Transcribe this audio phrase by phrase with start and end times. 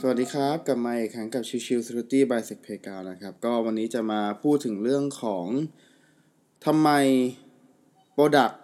[0.00, 5.46] สวัสดีครับกลับมาอีกครั้งกับชิวชิว Security by s e c p a y g a นะครับ ก็วันนี้จะมาพูดถึงเรื่องของ
[6.66, 6.88] ทำไม
[8.16, 8.54] Product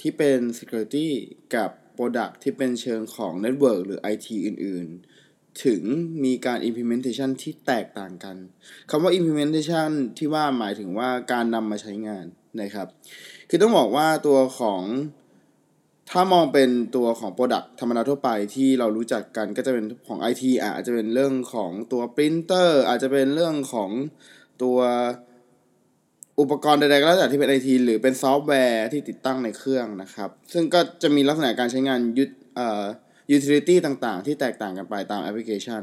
[0.00, 1.08] ที่เป็น Security
[1.54, 5.82] กับ Product ที่เป็นเชิงของ Network หรือ IT อื่นๆ ถึง
[6.24, 8.36] มีการ implementation ที่แตกต่างกัน
[8.90, 12.26] คำว่า implementation ที่ว่าหมายถึงว่าการนำมาใช้งาน
[12.60, 12.88] นะครับ
[13.48, 14.82] คือต้องบอกว่าตัวของ
[16.10, 23.90] ถ้ามองเป็นตัวของ Product ธรรมดาทั่วไปที่เรารู้จักกันก็จะเป็นของ IT อาจจะเป็นเรื่องของตัวปรินเตอร์อาจจะเป็นเรื่องของ
[24.62, 24.78] ตัว
[26.40, 32.84] อุปกรณ์ใดๆก็แล้วแต่ที่เป็น IT หรือเป็นซอฟต์แวร์ที่ติดตั้งในเครื่องนะครับ ซึ่งก็จะมีลักษณะการใช้งานยุดเอ่อ
[33.36, 35.82] utility ต่างๆ ที่แตกต่างกันไปตามแอปพลิเคชัน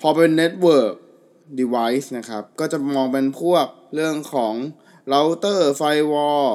[0.00, 0.92] พอเป็น network
[1.60, 4.54] device นะครับ ก็จะมองเป็นพวกเรื่องของ
[5.12, 6.48] router firewall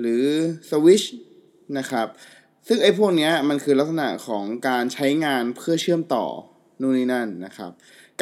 [0.00, 0.24] หรือ
[0.70, 1.06] switch
[1.78, 2.06] นะครับ
[2.66, 6.26] ซึ่งไอ้พวกนี้มันคือลักษณะของการใช้งานเพื่อเชื่อมต่อ
[6.80, 7.70] นู่นนี่นั่นนะครับ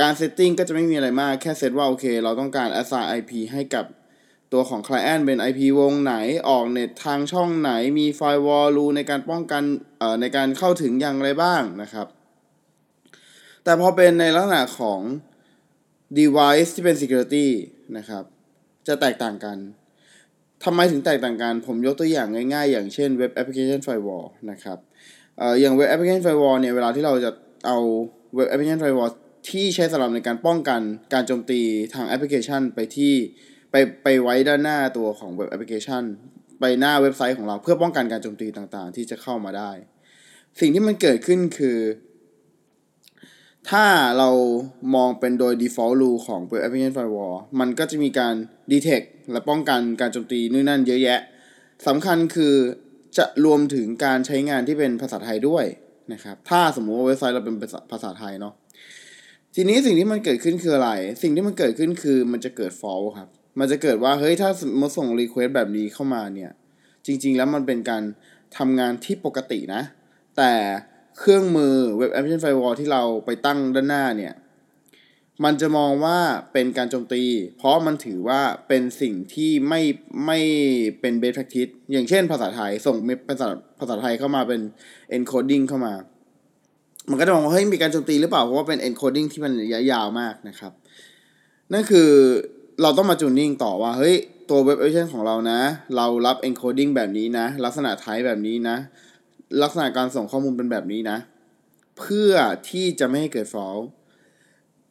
[0.00, 3.84] การเซตติ้งก็จะไม่มีอะไรมากแค่เซตว่าโอเค เราต้องการ assign IP ให้กับ
[4.52, 6.14] ตัวของ client เป็น IP วงไหน
[6.48, 9.62] ออกเน็ตทางช่องไหนมี firewall rule ในการป้องกัน
[9.98, 12.06] เอ่อในการเข้าถึงอย่างไรบ้างนะครับ
[13.64, 15.00] แต่พอเป็นในลักษณะของ
[16.18, 17.46] device ที่เป็น security
[17.96, 18.24] นะครับ
[18.86, 19.56] จะแตกต่างกัน
[20.64, 24.78] ทำไมถึงแตกต่างกัน ผมยกตัวอย่างง่ายๆ อย่างเช่น Web Application Firewall นะครับ
[25.38, 27.30] เอ่ออย่าง Web Application Firewall เนี่ยเวลาที่เราจะ
[27.66, 27.78] เอา
[28.36, 29.12] Web Application Firewall
[29.50, 30.80] ที่ใช้สำหรับในการป้องกัน
[31.12, 31.60] การโจมตี
[31.94, 33.14] ทางแอปพลิเคชันไปที่
[33.70, 36.02] ไปไปไว้ด้านหน้าตัวของ Web Application
[36.60, 39.72] ไปหน้าเว็บไซต์ของเราเพื่อป้องกันการโจมตีต่างๆ ที่จะเข้ามาได้
[40.60, 41.78] สิ่งที่มันเกิดขึ้นคือ
[43.70, 43.84] ถ้า
[44.18, 44.30] เรา
[44.94, 48.34] มองเป็นโดย default rule ของ Web Application Firewall มันก็จะมีการ
[48.72, 51.20] detect และป้องกันการโจมตีนู่นนั่นเยอะแยะ
[51.86, 52.54] สำคัญคือ
[53.18, 55.64] จะรวมถึงการใช้งานที่เป็นภาษาไทยด้วย
[56.12, 57.56] นะครับ ถ้าสมมุติว่าเว็บไซต์เราเป็น
[57.92, 58.54] ภาษาไทยเนาะ
[59.54, 60.90] ทีนี้สิ่งที่มันเกิดขึ้นคืออะไร
[61.22, 63.28] สิ่งที่มันเกิดขึ้นคือมันจะเกิด fault ครับ
[63.58, 66.50] มันจะเกิดว่าเฮ้ยถ้าสมมติส่ง request แบบนี้เข้ามาเนี่ย
[67.06, 68.02] จริง ๆ แล้วมันเป็นการ
[68.58, 69.82] ทำงานที่ปกตินะ
[70.36, 70.52] แต่
[71.18, 74.34] เครื่องมือ Web Application Firewall ที่เราไปตั้งด้านหน้าเนี่ย
[75.44, 76.18] มันจะมองว่า
[76.52, 77.22] เป็นการโจมตี
[77.56, 79.80] เพราะมันถือว่าเป็นสิ่งที่ไม่
[80.26, 80.38] ไม่
[81.00, 82.96] เป็น best practice อย่างเช่นภาษาไทยส่ง
[83.28, 83.48] ภาษา
[83.80, 84.60] ภาษาไทยเข้ามาเป็น
[85.16, 85.94] encoding เข้ามา
[87.10, 90.72] มันก็จะมองว่าเฮ้ยมีการโจมตีหรือเปล่า เพราะว่าเป็น encoding ที่มันระยะยาวมากนะครับ
[91.72, 92.10] นั่นคือ
[92.82, 94.16] เราต้องมาจูนนิ่งต่อว่าเฮ้ย
[94.50, 95.60] ตัว web application ของเรานะ
[95.96, 98.76] เรารับ encoding แบบนี้นะ ลักษณะไทป์แบบนี้นะ
[99.62, 101.18] ลักษณะการส่งข้อมูลเป็นแบบนี้นะ
[101.98, 102.32] เพื่อ
[102.70, 103.82] ที่จะไม่ให้เกิด fault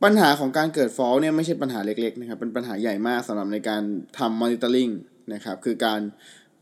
[0.03, 3.81] ปัญหาของการเกิด fault เนี่ยไม่ใช่ปัญหาเล็กๆนะครับ เป็นปัญหาใหญ่มากสำหรับในการ
[4.17, 4.93] ทำ monitoring
[5.33, 6.01] นะครับ คือการ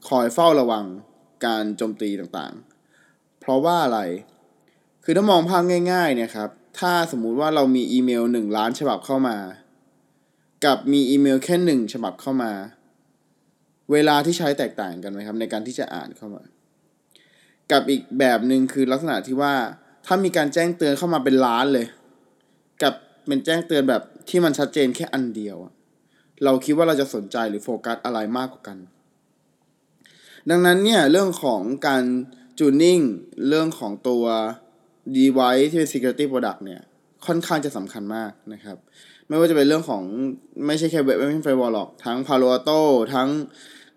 [0.07, 0.85] คอยเฝ้าระวัง
[1.45, 3.99] การโจมตีต่างๆ เพราะว่าอะไร
[5.03, 6.49] คือถ้ามองภาพง่ายๆเนี่ยครับ
[6.79, 9.37] ถ้าสมมุติว่าเรามีอีเมล 1 ล้านฉบับเข้ามา
[10.65, 12.51] กับมีอีเมลแค่ 1 ฉบับเข้ามา
[13.91, 16.43] เวลาที่ใช้แตกต่างกันไหมครับ ในการที่จะอ่านเข้ามา
[17.71, 19.53] กับอีกแบบหนึ่งคือลักษณะที่ว่า
[20.05, 21.87] ถ้ามีการแจ้งเตือนเข้ามาเป็นล้านเลย
[22.81, 22.93] กับ
[23.27, 25.57] เป็นแจ้งเตือนแบบที่มันชัดเจนแค่อันเดียว
[26.43, 28.77] เราคิดว่าเราจะสนใจหรือโฟกัสอะไรมากกว่ากัน
[30.49, 32.03] ดังนั้นเนี่ยเรื่องของการ
[32.59, 32.99] จูนนิ่ง
[33.47, 34.23] เรื่องของตัว
[35.17, 36.81] device ที่เป็น security product เนี่ย
[37.25, 38.77] ค่อนข้างจะสำคัญมากนะครับ
[39.27, 40.03] ไม่ว่าจะเป็นเรื่องของ
[40.65, 42.79] ไม่ใช่แค่ web application firewall หรอกทั้ง Palo Alto
[43.13, 43.27] ทั้ง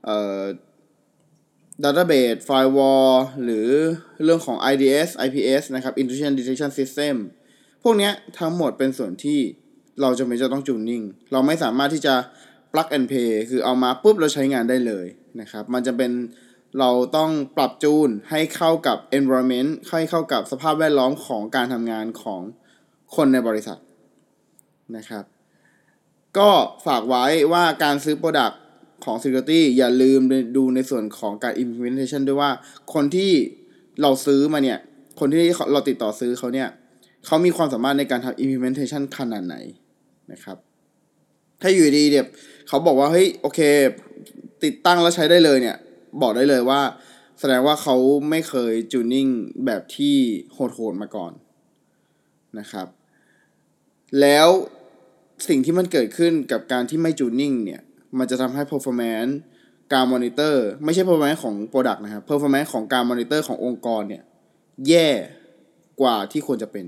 [0.04, 0.40] เอ่อ
[1.82, 3.12] database firewall
[3.44, 3.68] หรือ
[4.24, 7.14] เรื่องของ IDS IPS นะครับ intrusion detection system
[7.82, 9.40] พวกนี้ทั้งหมดเป็นส่วนที่
[10.00, 12.14] เราจะไม่จะต้องจูนนิ่ง เราไม่สามารถที่จะ
[12.72, 15.06] plug and play คือเอามาปุ๊บเราใช้งานได้เลย
[15.40, 16.12] นะครับ มันจะเป็น
[16.78, 22.40] เราต้องปรับจูนให้เข้ากับ environment ให้เข้ากับสภาพแวดล้อมของการทำงานของ
[23.16, 23.78] คนในบริษัท
[24.96, 25.24] นะครับ
[26.38, 26.50] ก็
[26.86, 28.54] ฝากไว้ว่าการซื้อ Product
[29.04, 30.20] ของ Security อย่าลืม
[30.56, 32.50] ดูในส่วนของการ implementation ด้วยว่า
[32.94, 33.32] คนที่
[34.02, 34.78] เราซื้อมาเนี่ย
[35.18, 35.38] คนที่
[35.72, 36.68] เราติดต่อซื้อเขาเนี่ย
[37.26, 39.56] เขามีความสามารถในการทำ implementation ขนาดไหน
[40.32, 40.56] นะครับ
[41.62, 42.26] ถ้าอยู่ดีเดียว
[42.68, 43.60] เขาบอกว่า เฮ้ย โอเค
[44.64, 45.76] ติดตั้งแล้วใช้ได้เลยเนี่ย
[46.22, 46.80] บอกได้เลยว่า
[47.40, 47.96] แสดงว่าเขา
[48.30, 49.26] ไม่เคยจูนนิ่ง
[49.66, 50.16] แบบที่
[50.52, 51.32] โหดๆมาก่อน
[52.58, 52.86] นะครับ
[54.20, 54.48] แล้ว
[55.48, 57.82] สิ่งที่มันเกิดขึ้นกับการที่ไม่จูนนิ่งเนี่ย
[58.18, 59.32] มันจะทำให้ performance
[59.92, 64.22] การมอนิเตอร์ไม่ใช่ performance ของ product นะครับ performance ของการมอนิเตอร์ขององค์กรเนี่ย
[64.88, 65.08] แย่
[66.00, 66.86] กว่าที่ควรจะเป็น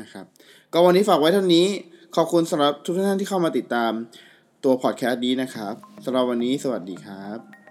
[0.00, 0.24] นะครับ
[0.72, 1.66] ก็วันนี้ฝากไว้เท่านี้
[2.16, 3.92] ขอบคุณสำหรับทุกท่านที่เข้ามาติดตาม
[4.64, 7.63] ตัวพอดแคสต์นี้นะครับสำหรับวันนี้สวัสดีครับ